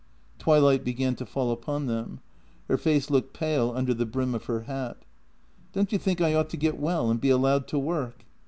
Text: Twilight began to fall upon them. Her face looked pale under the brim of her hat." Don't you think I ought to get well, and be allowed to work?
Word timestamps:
Twilight 0.39 0.83
began 0.83 1.13
to 1.17 1.27
fall 1.27 1.51
upon 1.51 1.85
them. 1.85 2.21
Her 2.67 2.75
face 2.77 3.11
looked 3.11 3.35
pale 3.35 3.71
under 3.75 3.93
the 3.93 4.07
brim 4.07 4.33
of 4.33 4.45
her 4.45 4.61
hat." 4.61 5.05
Don't 5.73 5.91
you 5.91 5.99
think 5.99 6.19
I 6.19 6.33
ought 6.33 6.49
to 6.49 6.57
get 6.57 6.79
well, 6.79 7.11
and 7.11 7.21
be 7.21 7.29
allowed 7.29 7.67
to 7.67 7.77
work? 7.77 8.25